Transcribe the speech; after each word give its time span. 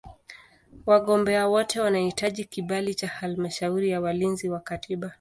Wagombea 0.85 1.47
wote 1.47 1.79
wanahitaji 1.79 2.45
kibali 2.45 2.95
cha 2.95 3.07
Halmashauri 3.07 3.89
ya 3.89 4.01
Walinzi 4.01 4.49
wa 4.49 4.59
Katiba. 4.59 5.09